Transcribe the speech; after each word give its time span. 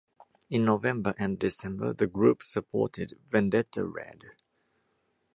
In 0.49 0.65
November 0.65 1.13
and 1.19 1.37
December, 1.37 1.93
the 1.93 2.07
group 2.07 2.41
supported 2.41 3.19
Vendetta 3.27 3.85
Red. 3.85 4.23